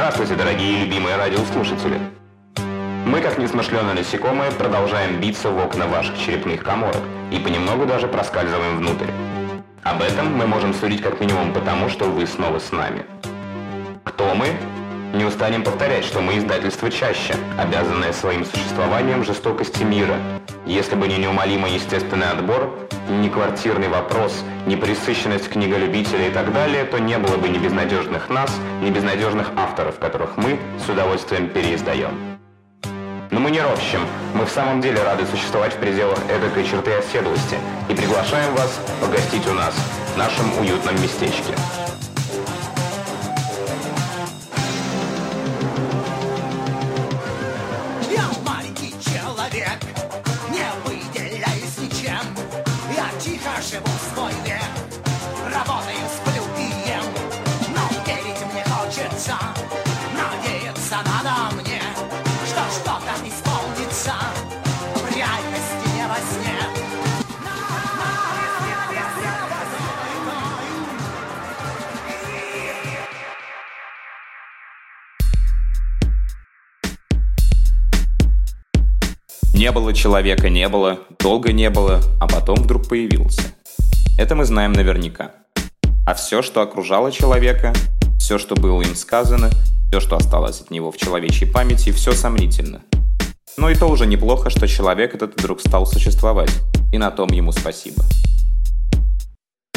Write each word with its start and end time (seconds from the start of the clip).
Здравствуйте, 0.00 0.34
дорогие 0.34 0.78
и 0.78 0.84
любимые 0.86 1.16
радиослушатели! 1.16 2.00
Мы, 3.04 3.20
как 3.20 3.36
несмышленые 3.36 3.92
насекомые, 3.92 4.50
продолжаем 4.50 5.20
биться 5.20 5.50
в 5.50 5.58
окна 5.58 5.86
ваших 5.86 6.18
черепных 6.18 6.64
коморок 6.64 7.02
и 7.30 7.38
понемногу 7.38 7.84
даже 7.84 8.08
проскальзываем 8.08 8.78
внутрь. 8.78 9.10
Об 9.82 10.00
этом 10.00 10.34
мы 10.34 10.46
можем 10.46 10.72
судить 10.72 11.02
как 11.02 11.20
минимум 11.20 11.52
потому, 11.52 11.90
что 11.90 12.06
вы 12.06 12.26
снова 12.26 12.58
с 12.58 12.72
нами. 12.72 13.04
Кто 14.02 14.34
мы? 14.34 14.46
Не 15.12 15.24
устанем 15.24 15.64
повторять, 15.64 16.04
что 16.04 16.20
мы 16.20 16.38
издательство 16.38 16.88
чаще, 16.88 17.34
обязанное 17.58 18.12
своим 18.12 18.44
существованием 18.44 19.24
жестокости 19.24 19.82
мира. 19.82 20.14
Если 20.66 20.94
бы 20.94 21.08
не 21.08 21.18
неумолимый 21.18 21.72
естественный 21.72 22.30
отбор, 22.30 22.70
ни 23.08 23.28
квартирный 23.28 23.88
вопрос, 23.88 24.44
ни 24.66 24.76
пресыщенность 24.76 25.48
книголюбителей 25.48 26.28
и 26.28 26.30
так 26.30 26.52
далее, 26.52 26.84
то 26.84 26.98
не 26.98 27.18
было 27.18 27.36
бы 27.38 27.48
ни 27.48 27.58
безнадежных 27.58 28.28
нас, 28.28 28.56
ни 28.82 28.90
безнадежных 28.90 29.50
авторов, 29.56 29.98
которых 29.98 30.36
мы 30.36 30.60
с 30.78 30.88
удовольствием 30.88 31.48
переиздаем. 31.48 32.38
Но 33.32 33.40
мы 33.40 33.50
не 33.50 33.60
ропщим, 33.60 34.00
мы 34.34 34.44
в 34.44 34.50
самом 34.50 34.80
деле 34.80 35.02
рады 35.02 35.26
существовать 35.26 35.74
в 35.74 35.78
пределах 35.78 36.18
эдакой 36.28 36.64
черты 36.64 36.92
оседлости 36.92 37.56
и 37.88 37.94
приглашаем 37.94 38.54
вас 38.54 38.80
погостить 39.00 39.46
у 39.48 39.54
нас, 39.54 39.74
в 40.14 40.18
нашем 40.18 40.56
уютном 40.60 40.94
местечке. 41.02 41.54
Было 79.72 79.94
человека, 79.94 80.48
не 80.48 80.68
было, 80.68 80.98
долго 81.20 81.52
не 81.52 81.70
было, 81.70 82.02
а 82.20 82.26
потом 82.26 82.56
вдруг 82.56 82.88
появился. 82.88 83.42
Это 84.18 84.34
мы 84.34 84.44
знаем 84.44 84.72
наверняка. 84.72 85.30
А 86.04 86.14
все, 86.14 86.42
что 86.42 86.60
окружало 86.60 87.12
человека, 87.12 87.72
все, 88.18 88.38
что 88.38 88.56
было 88.56 88.82
им 88.82 88.96
сказано, 88.96 89.48
все, 89.88 90.00
что 90.00 90.16
осталось 90.16 90.60
от 90.60 90.72
него 90.72 90.90
в 90.90 90.96
человечьей 90.96 91.48
памяти, 91.48 91.92
все 91.92 92.12
сомнительно. 92.12 92.82
Но 93.56 93.70
и 93.70 93.76
то 93.76 93.86
уже 93.86 94.06
неплохо, 94.06 94.50
что 94.50 94.66
человек 94.66 95.14
этот 95.14 95.40
вдруг 95.40 95.60
стал 95.60 95.86
существовать, 95.86 96.50
и 96.92 96.98
на 96.98 97.12
том 97.12 97.28
ему 97.30 97.52
спасибо. 97.52 98.02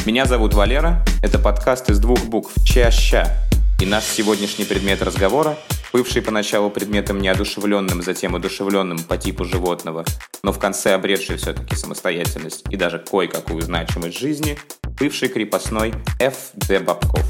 Меня 0.05 0.25
зовут 0.25 0.55
Валера, 0.55 1.05
это 1.21 1.37
подкаст 1.37 1.91
из 1.91 1.99
двух 1.99 2.25
букв 2.25 2.51
«Ча-ща», 2.65 3.31
и 3.79 3.85
наш 3.85 4.05
сегодняшний 4.05 4.65
предмет 4.65 5.03
разговора, 5.03 5.55
бывший 5.93 6.23
поначалу 6.23 6.71
предметом 6.71 7.21
неодушевленным, 7.21 8.01
затем 8.01 8.35
одушевленным 8.35 8.97
по 9.03 9.15
типу 9.15 9.45
животного, 9.45 10.03
но 10.41 10.51
в 10.51 10.57
конце 10.57 10.95
обретший 10.95 11.37
все-таки 11.37 11.75
самостоятельность 11.75 12.65
и 12.69 12.75
даже 12.75 12.97
кое-какую 12.97 13.61
значимость 13.61 14.17
жизни, 14.17 14.57
бывший 14.99 15.29
крепостной 15.29 15.93
Ф. 16.19 16.49
Д. 16.55 16.79
Бабков. 16.79 17.23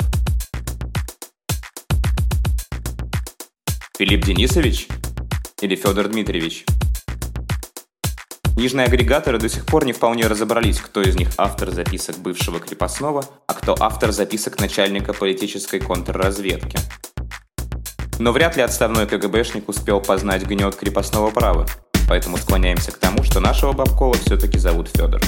Филипп 3.98 4.24
Денисович? 4.24 4.88
Или 5.62 5.76
Федор 5.76 6.08
Дмитриевич? 6.08 6.66
Нижние 8.56 8.86
агрегаторы 8.86 9.40
до 9.40 9.50
сих 9.50 9.66
пор 9.66 9.84
не 9.86 9.94
вполне 9.94 10.28
разобрались, 10.28 10.80
кто 10.80 11.02
из 11.02 11.16
них 11.16 11.30
автор 11.38 11.72
записок 11.72 12.18
бывшего 12.20 12.60
крепостного, 12.60 13.26
а 13.48 13.54
кто 13.56 13.76
автор 13.80 14.12
записок 14.12 14.60
начальника 14.60 15.12
политической 15.14 15.80
контрразведки. 15.80 16.78
Но 18.20 18.32
вряд 18.32 18.56
ли 18.56 18.62
отставной 18.62 19.08
КГБшник 19.08 19.68
успел 19.68 20.00
познать 20.00 20.46
гнет 20.46 20.76
крепостного 20.76 21.32
права, 21.32 21.66
поэтому 22.08 22.38
склоняемся 22.38 22.92
к 22.92 22.98
тому, 22.98 23.24
что 23.24 23.40
нашего 23.40 23.74
Бабкова 23.74 24.14
все-таки 24.16 24.60
зовут 24.60 24.90
Федор. 24.90 25.22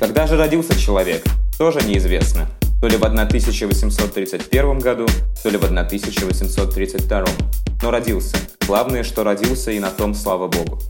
Когда 0.00 0.26
же 0.26 0.36
родился 0.36 0.78
человек, 0.78 1.24
тоже 1.58 1.80
неизвестно. 1.82 2.48
То 2.80 2.88
ли 2.88 2.96
в 2.96 3.04
1831 3.04 4.78
году, 4.78 5.06
то 5.42 5.48
ли 5.48 5.56
в 5.56 5.64
1832. 5.64 7.24
Но 7.82 7.90
родился. 7.90 8.36
Главное, 8.66 9.04
что 9.04 9.24
родился, 9.24 9.72
и 9.72 9.78
на 9.78 9.90
том 9.90 10.14
слава 10.14 10.48
богу. 10.48 10.80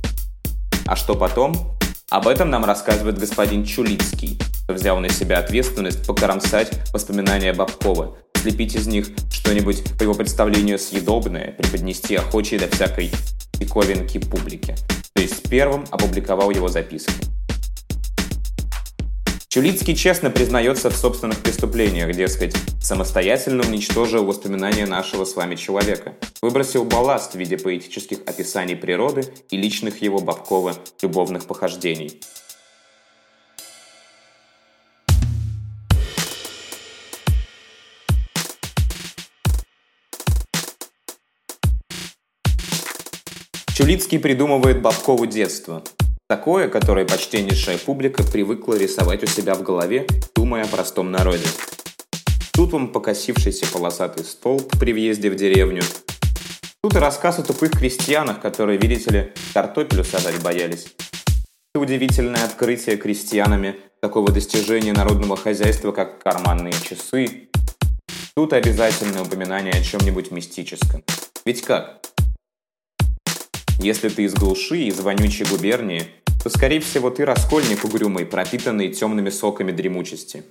А 0.87 0.95
что 0.95 1.17
потом? 1.17 1.77
Об 2.09 2.29
этом 2.29 2.49
нам 2.49 2.65
рассказывает 2.65 3.19
господин 3.19 3.65
Чулицкий, 3.65 4.39
взял 4.69 5.01
на 5.01 5.09
себя 5.09 5.39
ответственность 5.39 6.07
покромсать 6.07 6.71
воспоминания 6.93 7.53
Бабкова, 7.53 8.17
слепить 8.37 8.77
из 8.77 8.87
них 8.87 9.09
что-нибудь 9.33 9.83
по 9.99 10.05
его 10.05 10.15
представлению 10.15 10.79
съедобное, 10.79 11.53
преподнести 11.59 12.15
охочей 12.15 12.61
до 12.61 12.69
всякой 12.69 13.11
диковинки 13.55 14.19
публике. 14.19 14.77
То 15.13 15.23
есть 15.23 15.49
первым 15.49 15.85
опубликовал 15.91 16.51
его 16.51 16.69
записки. 16.69 17.34
Чулицкий 19.55 19.95
честно 19.95 20.31
признается 20.31 20.91
в 20.91 20.97
собственных 20.97 21.39
преступлениях, 21.39 22.13
дескать, 22.13 22.57
самостоятельно 22.83 23.63
уничтожил 23.63 24.25
воспоминания 24.25 24.85
нашего 24.85 25.25
с 25.25 25.37
вами 25.37 25.55
человека, 25.55 26.15
выбросил 26.43 26.85
балласт 26.85 27.35
в 27.35 27.39
виде 27.39 27.57
поэтических 27.57 28.19
описаний 28.27 28.75
природы 28.75 29.33
и 29.51 29.57
личных 29.57 30.03
его 30.03 30.19
Бабкова 30.19 30.75
любовных 31.03 31.47
похождений. 31.47 32.21
Чулицкий 43.77 44.19
придумывает 44.19 44.83
Бабкову 44.83 45.27
детство, 45.27 45.85
Такое, 46.27 46.69
которое 46.69 47.05
почтеннейшая 47.05 47.77
публика 47.77 48.23
привыкла 48.23 48.79
рисовать 48.79 49.23
у 49.23 49.27
себя 49.27 49.55
в 49.55 49.63
голове, 49.63 50.07
думая 50.35 50.65
о 50.65 50.69
простом 50.69 51.11
народе. 51.11 51.47
Тут 52.55 52.73
вам 52.73 52.89
покосившийся 52.89 53.67
полосатый 53.71 54.25
столб 54.25 54.79
при 54.79 54.95
въезде 54.95 55.29
в 55.29 55.37
деревню. 55.37 55.83
Тут 56.83 56.97
и 56.97 56.99
рассказ 56.99 57.41
о 57.41 57.43
тупых 57.43 57.73
крестьянах, 57.73 58.41
которые, 58.41 58.79
видите 58.79 59.11
ли, 59.11 59.33
картофелю 59.53 60.03
сажать 60.03 60.41
боялись. 60.43 60.95
Это 61.75 61.83
удивительное 61.83 62.45
открытие 62.45 62.97
крестьянами 62.97 63.77
такого 64.01 64.33
достижения 64.33 64.95
народного 64.95 65.37
хозяйства, 65.37 65.93
как 65.93 66.23
карманные 66.23 66.73
часы. 66.73 67.51
Тут 68.35 68.55
обязательное 68.55 69.23
упоминание 69.23 69.75
о 69.75 69.83
чем-нибудь 69.83 70.31
мистическом. 70.31 71.05
Ведь 71.45 71.61
как? 71.61 72.01
Если 73.85 74.09
ты 74.09 74.23
из 74.23 74.33
глуши, 74.33 74.85
из 74.85 74.99
вонючей 75.01 75.45
губернии, 75.45 76.07
то, 76.43 76.49
скорее 76.49 76.81
всего, 76.81 77.11
ты 77.11 77.27
раскольник 77.27 77.85
угрюмый, 77.85 78.25
пропитанный 78.25 78.89
темными 78.89 79.29
соками 79.29 79.73
дремучести. 79.73 80.43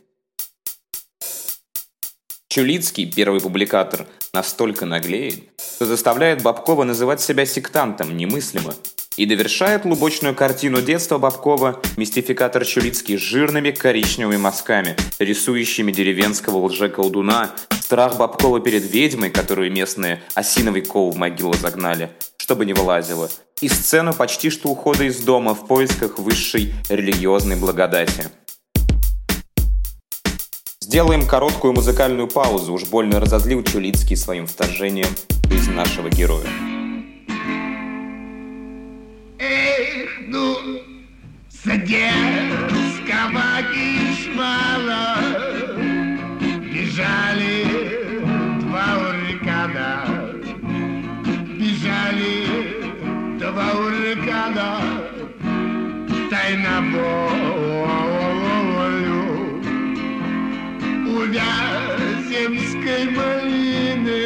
Чулицкий, 2.47 3.11
первый 3.11 3.41
публикатор, 3.41 4.05
настолько 4.35 4.85
наглеет, 4.85 5.49
что 5.57 5.87
заставляет 5.87 6.43
Бабкова 6.43 6.83
называть 6.83 7.21
себя 7.21 7.47
сектантом 7.47 8.15
немыслимо. 8.15 8.75
И 9.17 9.25
довершает 9.25 9.83
лубочную 9.85 10.35
картину 10.35 10.83
детства 10.83 11.17
Бабкова 11.17 11.81
мистификатор 11.97 12.63
Чулицкий 12.63 13.17
с 13.17 13.21
жирными 13.21 13.71
коричневыми 13.71 14.37
мазками, 14.37 14.95
рисующими 15.17 15.91
деревенского 15.91 16.63
лже-колдуна, 16.67 17.55
страх 17.71 18.17
Бабкова 18.17 18.59
перед 18.59 18.83
ведьмой, 18.83 19.31
которую 19.31 19.71
местные 19.71 20.21
осиновый 20.35 20.83
кол 20.83 21.09
в 21.11 21.15
могилу 21.15 21.53
загнали, 21.53 22.11
чтобы 22.53 22.65
не 22.67 22.73
вылазила, 22.73 23.31
и 23.61 23.67
сцену 23.67 24.13
почти 24.13 24.51
что 24.51 24.69
ухода 24.69 25.05
из 25.05 25.23
дома 25.23 25.55
в 25.55 25.65
поисках 25.65 26.19
высшей 26.19 26.71
религиозной 26.87 27.55
благодати. 27.55 28.29
Сделаем 30.79 31.25
короткую 31.25 31.73
музыкальную 31.73 32.27
паузу, 32.27 32.73
уж 32.73 32.83
больно 32.83 33.19
разозлил 33.19 33.63
Чулицкий 33.63 34.15
своим 34.15 34.45
вторжением 34.45 35.07
жизнь 35.49 35.71
нашего 35.71 36.11
героя. 36.11 36.45
Эх, 39.39 40.09
ну, 40.27 40.55
с 41.49 41.63
детского 41.63 42.03
кишмала 43.73 45.32
Тайна 56.43 56.77
волю 56.91 58.11
У 61.07 61.17
Вяземской 61.33 63.03
малины 63.15 64.25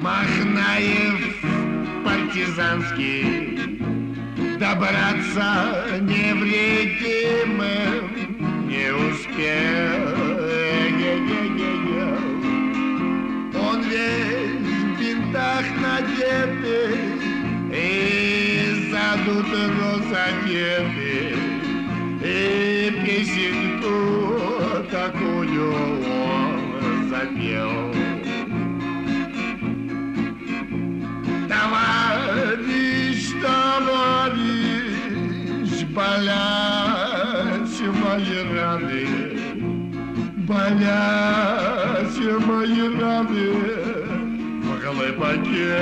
Махнаев 0.01 1.34
партизанский 2.35 3.71
Добраться 4.59 6.01
невредимым 6.01 7.55
не 8.67 8.93
успел 8.93 10.05
Он 13.61 13.83
весь 13.83 14.67
в 14.67 14.99
бинтах 14.99 15.65
надетый 15.81 16.99
И 17.73 18.91
задут 18.91 19.47
розоветы 19.79 21.17
И 22.25 22.27
песенку 23.05 23.97
такую 24.91 25.67
он 25.73 27.09
запел 27.09 27.94
болят 40.75 42.45
мои 42.47 42.83
раны. 42.99 43.49
В 44.63 44.67
глубоке, 44.83 45.75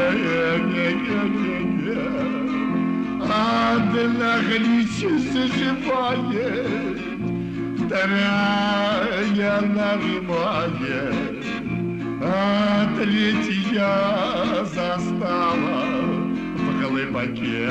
одна 3.22 4.32
гречь 4.40 5.02
заживает, 5.32 7.00
вторая 7.78 9.60
нажимает, 9.60 11.44
а 12.22 12.88
третья 12.96 14.64
застала 14.64 15.84
в 16.56 16.68
глубоке. 16.80 17.68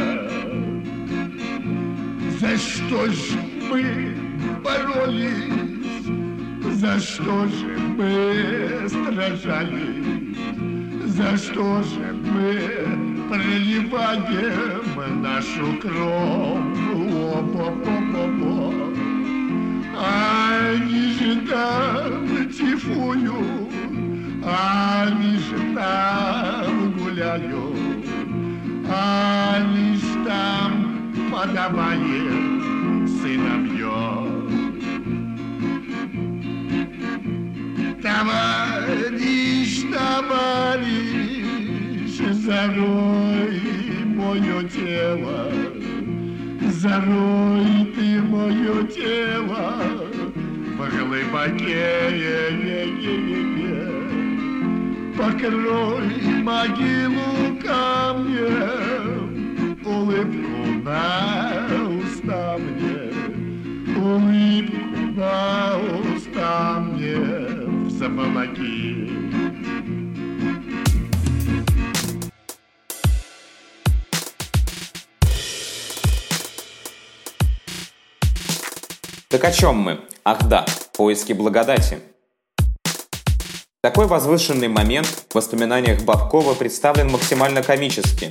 За 2.39 2.57
что 2.57 3.05
ж 3.07 3.17
мы 3.69 4.15
боролись, 4.63 5.60
за 6.81 6.99
что 6.99 7.45
же 7.45 7.77
мы 7.95 8.89
сражались, 8.89 10.35
за 11.15 11.37
что 11.37 11.83
же 11.83 12.11
мы 12.33 12.49
проливаем 13.29 15.21
нашу 15.21 15.77
кровь? 15.79 16.79
О-о-о-о-о. 17.35 18.73
Они 19.95 21.03
же 21.13 21.31
там 21.51 22.49
тифую, 22.49 23.41
они 24.43 25.33
же 25.37 25.59
там 25.75 26.71
гуляют, 26.97 28.07
они 28.89 29.87
же 29.97 30.13
там 30.25 30.71
подаваем 31.31 32.30
мое 45.15 45.17
тело, 45.17 45.51
зарой 46.71 47.85
ты 47.95 48.21
мое 48.21 48.83
тело 48.87 49.73
в 50.77 50.89
глубоке, 50.89 51.99
покрой 55.17 56.09
могилу 56.41 57.57
камнем, 57.63 59.27
улыбку 59.85 60.61
на 60.83 61.67
уста 61.99 62.57
мне, 62.57 63.01
улыбку 63.97 64.97
на 65.15 65.77
уста 66.15 66.79
мне 66.79 67.15
в 67.85 67.89
заволоки. 67.89 69.30
Так 79.31 79.45
о 79.45 79.51
чем 79.53 79.77
мы? 79.77 80.01
Ах 80.25 80.43
да, 80.49 80.65
поиски 80.91 81.31
благодати. 81.31 81.99
Такой 83.81 84.05
возвышенный 84.05 84.67
момент 84.67 85.07
в 85.29 85.35
воспоминаниях 85.35 86.03
Бабкова 86.03 86.53
представлен 86.53 87.09
максимально 87.09 87.63
комически. 87.63 88.27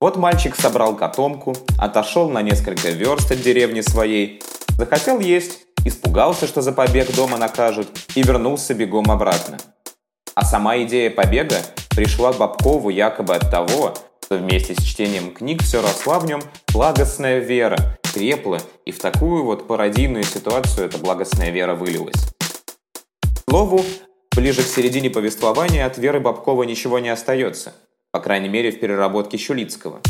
Вот 0.00 0.16
мальчик 0.16 0.56
собрал 0.56 0.96
котомку, 0.96 1.54
отошел 1.78 2.28
на 2.28 2.42
несколько 2.42 2.90
верст 2.90 3.30
от 3.30 3.40
деревни 3.40 3.80
своей, 3.80 4.42
захотел 4.76 5.20
есть, 5.20 5.60
испугался, 5.84 6.48
что 6.48 6.62
за 6.62 6.72
побег 6.72 7.14
дома 7.14 7.38
накажут, 7.38 7.86
и 8.16 8.22
вернулся 8.24 8.74
бегом 8.74 9.08
обратно. 9.08 9.56
А 10.34 10.44
сама 10.44 10.78
идея 10.82 11.10
побега 11.10 11.58
пришла 11.90 12.32
Бабкову 12.32 12.90
якобы 12.90 13.36
от 13.36 13.48
того, 13.52 13.94
что 14.24 14.36
вместе 14.36 14.74
с 14.74 14.82
чтением 14.82 15.32
книг 15.32 15.62
все 15.62 15.80
росла 15.80 16.18
в 16.18 16.26
нем 16.26 16.42
благостная 16.72 17.38
вера, 17.38 17.99
крепла, 18.12 18.60
и 18.84 18.92
в 18.92 18.98
такую 18.98 19.44
вот 19.44 19.66
пародийную 19.66 20.24
ситуацию 20.24 20.86
эта 20.86 20.98
благостная 20.98 21.50
вера 21.50 21.74
вылилась. 21.74 22.26
К 23.22 23.50
слову, 23.50 23.84
ближе 24.34 24.62
к 24.62 24.66
середине 24.66 25.10
повествования 25.10 25.86
от 25.86 25.98
Веры 25.98 26.20
Бабкова 26.20 26.64
ничего 26.64 26.98
не 26.98 27.08
остается, 27.08 27.74
по 28.10 28.20
крайней 28.20 28.48
мере 28.48 28.70
в 28.70 28.80
переработке 28.80 29.36
Щулицкого. 29.38 30.00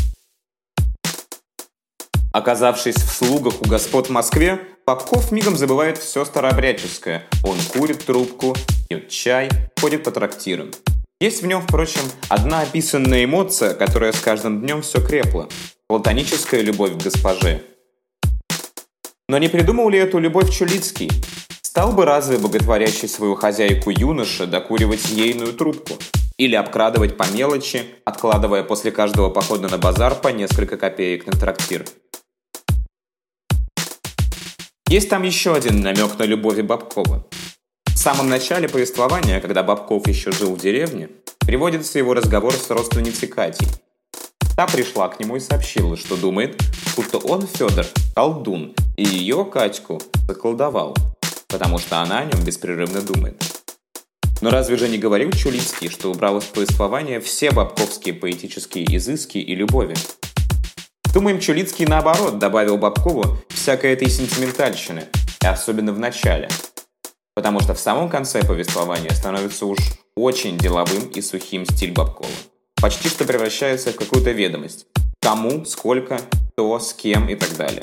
Оказавшись 2.33 2.95
в 2.95 3.11
слугах 3.11 3.61
у 3.61 3.65
господ 3.67 4.07
в 4.07 4.11
Москве, 4.11 4.61
Бабков 4.85 5.31
мигом 5.31 5.57
забывает 5.57 5.97
все 5.97 6.23
старообрядческое. 6.23 7.23
Он 7.43 7.57
курит 7.73 8.05
трубку, 8.05 8.55
пьет 8.87 9.09
чай, 9.09 9.49
ходит 9.79 10.03
по 10.03 10.11
трактирам. 10.11 10.71
Есть 11.19 11.43
в 11.43 11.45
нем, 11.45 11.61
впрочем, 11.61 12.01
одна 12.29 12.61
описанная 12.61 13.25
эмоция, 13.25 13.73
которая 13.73 14.11
с 14.11 14.19
каждым 14.19 14.61
днем 14.61 14.81
все 14.81 15.05
крепла. 15.05 15.49
Платоническая 15.87 16.61
любовь 16.61 16.93
к 16.93 17.03
госпоже. 17.03 17.61
Но 19.31 19.37
не 19.37 19.47
придумал 19.47 19.87
ли 19.87 19.97
эту 19.97 20.19
любовь 20.19 20.51
Чулицкий? 20.51 21.09
Стал 21.61 21.93
бы 21.93 22.03
разве 22.03 22.37
боготворящий 22.37 23.07
свою 23.07 23.35
хозяйку 23.35 23.89
юноша 23.89 24.45
докуривать 24.45 25.09
ейную 25.09 25.53
трубку? 25.53 25.93
Или 26.35 26.55
обкрадывать 26.55 27.15
по 27.15 27.25
мелочи, 27.31 27.85
откладывая 28.03 28.63
после 28.63 28.91
каждого 28.91 29.29
похода 29.29 29.69
на 29.69 29.77
базар 29.77 30.15
по 30.15 30.27
несколько 30.27 30.75
копеек 30.75 31.27
на 31.27 31.31
трактир? 31.31 31.85
Есть 34.89 35.07
там 35.07 35.23
еще 35.23 35.55
один 35.55 35.79
намек 35.79 36.19
на 36.19 36.23
любовь 36.23 36.59
Бабкова. 36.59 37.25
В 37.85 37.97
самом 37.97 38.27
начале 38.27 38.67
повествования, 38.67 39.39
когда 39.39 39.63
Бабков 39.63 40.09
еще 40.09 40.33
жил 40.33 40.55
в 40.55 40.59
деревне, 40.59 41.07
приводится 41.39 41.99
его 41.99 42.13
разговор 42.13 42.51
с 42.51 42.69
родственницей 42.69 43.29
Катей. 43.29 43.69
Та 44.57 44.67
пришла 44.67 45.07
к 45.07 45.21
нему 45.21 45.37
и 45.37 45.39
сообщила, 45.39 45.95
что 45.95 46.17
думает, 46.17 46.61
будто 46.97 47.17
он, 47.17 47.47
Федор, 47.47 47.85
колдун, 48.13 48.75
и 48.97 49.03
ее, 49.03 49.45
Катьку, 49.45 50.01
заколдовал, 50.27 50.95
потому 51.47 51.77
что 51.77 51.99
она 51.99 52.19
о 52.19 52.25
нем 52.25 52.43
беспрерывно 52.43 53.01
думает. 53.01 53.41
Но 54.41 54.49
разве 54.49 54.75
же 54.75 54.89
не 54.89 54.97
говорил 54.97 55.31
Чулицкий, 55.31 55.89
что 55.89 56.09
убрал 56.09 56.39
из 56.39 56.45
повествования 56.45 57.19
все 57.19 57.51
бабковские 57.51 58.15
поэтические 58.15 58.97
изыски 58.97 59.37
и 59.37 59.53
любови? 59.55 59.95
Думаем, 61.13 61.39
Чулицкий 61.39 61.85
наоборот 61.85 62.39
добавил 62.39 62.77
Бабкову 62.77 63.37
всякой 63.49 63.93
этой 63.93 64.09
сентиментальщины, 64.09 65.03
и 65.43 65.45
особенно 65.45 65.93
в 65.93 65.99
начале. 65.99 66.49
Потому 67.35 67.59
что 67.59 67.73
в 67.73 67.79
самом 67.79 68.09
конце 68.09 68.43
повествования 68.43 69.11
становится 69.11 69.65
уж 69.65 69.79
очень 70.15 70.57
деловым 70.57 71.07
и 71.07 71.21
сухим 71.21 71.65
стиль 71.65 71.91
Бабкова. 71.91 72.29
Почти 72.81 73.09
что 73.09 73.25
превращается 73.25 73.91
в 73.91 73.95
какую-то 73.95 74.31
ведомость. 74.31 74.87
Кому, 75.21 75.65
сколько, 75.65 76.19
кто, 76.53 76.79
с 76.79 76.93
кем 76.93 77.29
и 77.29 77.35
так 77.35 77.55
далее. 77.55 77.81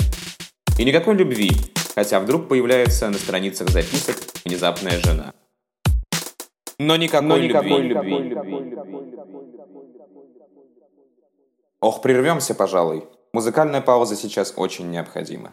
И 0.78 0.84
никакой 0.84 1.16
любви, 1.16 1.50
хотя 1.96 2.20
вдруг 2.20 2.48
появляется 2.48 3.08
на 3.10 3.18
страницах 3.18 3.68
записок 3.68 4.16
внезапная 4.44 5.00
жена. 5.00 5.34
Но 6.78 6.94
никакой, 6.96 7.28
Но 7.28 7.38
никакой 7.38 7.82
любви. 7.82 8.16
любви. 8.18 8.78
Ох, 11.80 12.00
прервемся, 12.00 12.54
пожалуй. 12.54 13.04
Музыкальная 13.32 13.80
пауза 13.80 14.14
сейчас 14.14 14.54
очень 14.56 14.88
необходима. 14.90 15.50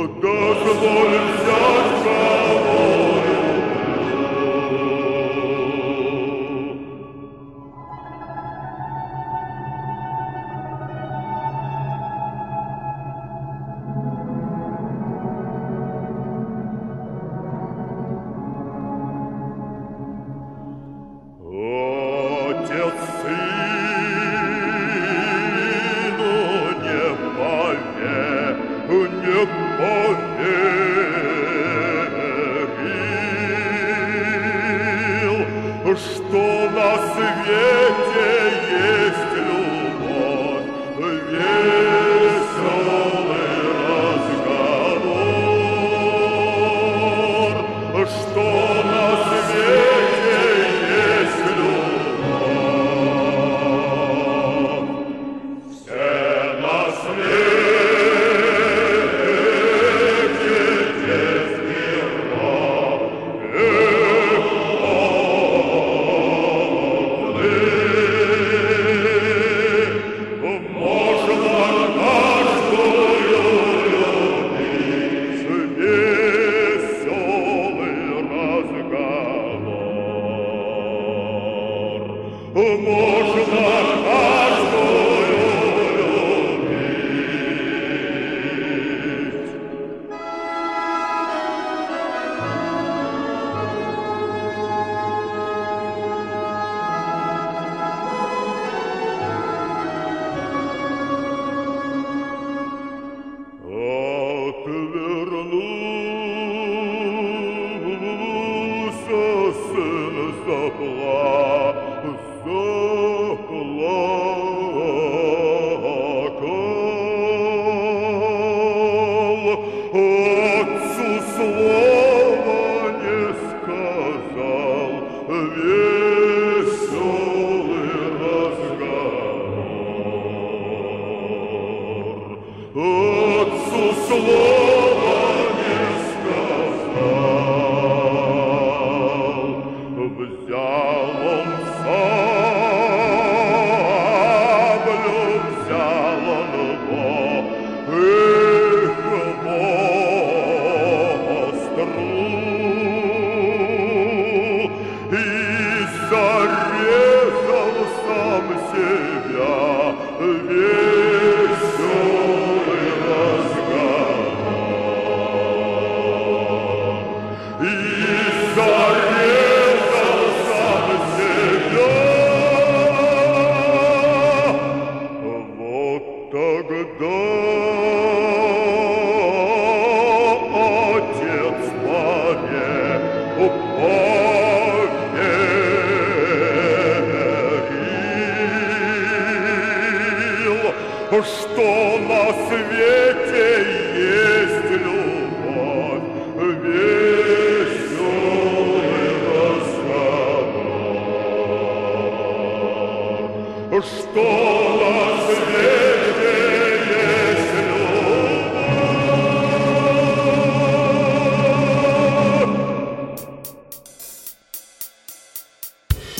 does 0.07 0.57
the 0.65 1.12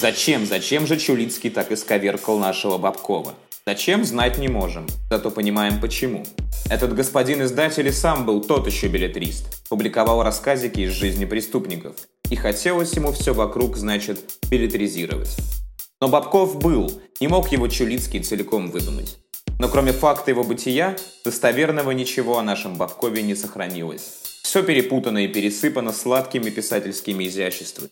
Зачем, 0.04 0.46
зачем 0.46 0.88
же 0.88 0.98
Чулицкий 0.98 1.52
так 1.52 1.72
исковеркал 1.72 2.40
нашего 2.40 2.78
Бабкова? 2.80 3.36
Зачем, 3.68 4.04
знать 4.04 4.40
не 4.40 4.48
можем, 4.48 4.88
зато 5.12 5.30
понимаем 5.30 5.80
почему. 5.80 6.26
Этот 6.72 6.96
господин 6.96 7.44
издатель 7.44 7.88
и 7.88 7.92
сам 7.92 8.26
был 8.26 8.42
тот 8.44 8.66
еще 8.66 8.88
билетрист, 8.88 9.68
публиковал 9.70 10.24
рассказики 10.24 10.82
из 10.82 10.92
жизни 10.94 11.26
преступников, 11.26 11.96
и 12.32 12.36
хотелось 12.36 12.94
ему 12.94 13.12
все 13.12 13.34
вокруг, 13.34 13.78
значит, 13.78 14.20
билетризировать. 14.50 15.38
Но 16.04 16.10
Бабков 16.10 16.60
был, 16.60 16.92
не 17.22 17.30
мог 17.30 17.54
его 17.54 17.70
Чулицкий 17.70 18.22
целиком 18.22 18.70
выдумать. 18.70 19.20
Но 19.58 19.70
кроме 19.70 19.94
факта 19.94 20.32
его 20.32 20.44
бытия, 20.44 20.98
достоверного 21.24 21.92
ничего 21.92 22.38
о 22.38 22.44
нашем 22.44 22.76
Бабкове 22.76 23.22
не 23.22 23.36
сохранилось. 23.36 24.42
Все 24.44 24.64
перепутано 24.64 25.20
и 25.20 25.30
пересыпано 25.30 25.94
сладкими 25.94 26.50
писательскими 26.50 27.26
изяществами. 27.26 27.90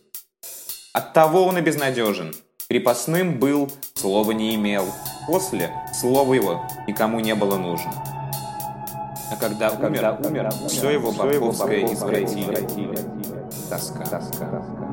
Оттого 0.92 1.46
он 1.46 1.60
и 1.60 1.62
безнадежен. 1.62 2.36
Крепостным 2.68 3.40
был, 3.40 3.72
слова 3.94 4.34
не 4.34 4.56
имел. 4.56 4.88
После 5.26 5.72
слово 5.98 6.34
его 6.34 6.68
никому 6.90 7.22
не 7.22 7.34
было 7.34 7.56
нужно. 7.56 7.94
А 9.32 9.38
когда, 9.40 9.70
когда 9.70 10.18
умер, 10.20 10.50
умер, 10.50 10.50
все 10.68 10.90
его 10.90 11.14
бабковское 11.14 11.86
извратили. 11.94 12.68
Тоска. 13.70 14.04
Тоска. 14.04 14.91